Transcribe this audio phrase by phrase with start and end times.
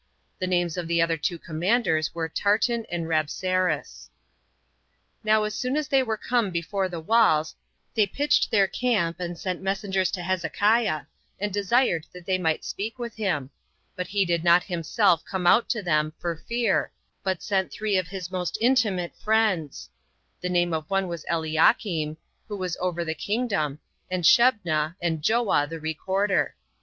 [0.39, 4.09] The names of the two other commanders were Tartan and Rabsaris.
[5.21, 5.25] 2.
[5.25, 7.53] Now as soon as they were come before the walls,
[7.93, 11.01] they pitched their camp, and sent messengers to Hezekiah,
[11.39, 13.51] and desired that they might speak with him;
[13.95, 16.91] but he did not himself come out to them for fear,
[17.23, 19.87] but he sent three of his most intimate friends;
[20.41, 23.77] the name of one was Eliakim, who was over the kingdom,
[24.09, 26.55] and Shebna, and Joah the recorder.